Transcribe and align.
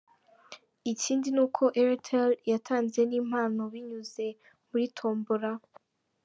Ikindi 0.91 1.27
ni 1.35 1.41
uko 1.45 1.63
Airtel 1.79 2.29
yatanze 2.51 2.99
n’impano 3.09 3.61
binyuze 3.73 4.25
muri 4.69 4.85
Tombora. 4.97 5.51